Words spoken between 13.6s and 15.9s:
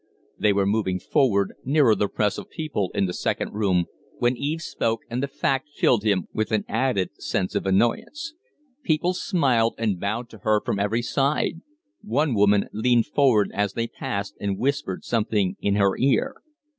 they passed and whispered something in